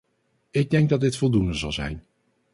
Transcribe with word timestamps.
Ik 0.51 0.69
denk 0.69 0.89
dat 0.89 0.99
dit 1.01 1.17
voldoende 1.17 1.53
zal 1.53 1.71
zijn. 1.71 2.05